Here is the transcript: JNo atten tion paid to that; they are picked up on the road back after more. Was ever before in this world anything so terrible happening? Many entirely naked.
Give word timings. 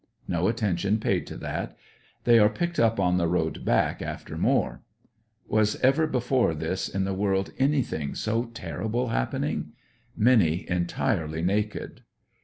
JNo 0.27 0.49
atten 0.51 0.75
tion 0.79 0.99
paid 0.99 1.27
to 1.27 1.37
that; 1.37 1.77
they 2.23 2.39
are 2.39 2.49
picked 2.49 2.79
up 2.79 2.99
on 2.99 3.17
the 3.17 3.27
road 3.27 3.63
back 3.63 4.01
after 4.01 4.35
more. 4.35 4.81
Was 5.47 5.75
ever 5.81 6.07
before 6.07 6.53
in 6.53 6.57
this 6.57 6.91
world 6.95 7.51
anything 7.59 8.15
so 8.15 8.45
terrible 8.45 9.09
happening? 9.09 9.73
Many 10.17 10.67
entirely 10.67 11.43
naked. 11.43 12.01